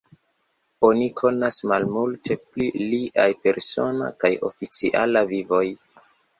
Oni 0.87 1.09
konas 1.21 1.59
malmulte 1.73 2.39
pri 2.47 2.71
liaj 2.95 3.29
persona 3.45 4.11
kaj 4.25 4.35
oficiala 4.53 5.27
vivoj. 5.37 5.65